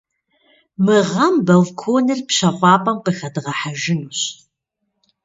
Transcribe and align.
Мы 0.85 0.97
гъэм 1.09 1.35
балконыр 1.47 2.19
пщэфӏапӏэм 2.27 2.97
къыхэдгъэхьэжынущ. 3.03 4.19